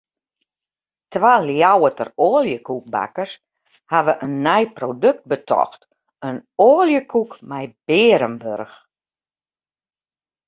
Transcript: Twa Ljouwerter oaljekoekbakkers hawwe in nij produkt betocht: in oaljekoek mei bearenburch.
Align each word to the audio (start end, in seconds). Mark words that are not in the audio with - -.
Twa 1.13 1.31
Ljouwerter 1.47 2.09
oaljekoekbakkers 2.27 3.33
hawwe 3.91 4.13
in 4.25 4.33
nij 4.47 4.65
produkt 4.77 5.23
betocht: 5.31 5.81
in 6.29 6.37
oaljekoek 6.69 7.31
mei 7.49 7.65
bearenburch. 7.87 8.75